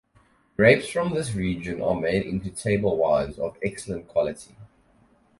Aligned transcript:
Grapes 0.57 0.87
from 0.89 1.13
this 1.13 1.35
region 1.35 1.79
are 1.79 1.93
made 1.93 2.25
into 2.25 2.49
table 2.49 2.97
wines 2.97 3.37
of 3.37 3.55
excellent 3.63 4.07
quality. 4.07 4.55